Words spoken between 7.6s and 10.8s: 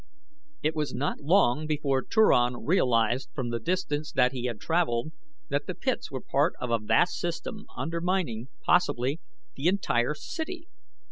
undermining, possibly, the entire city.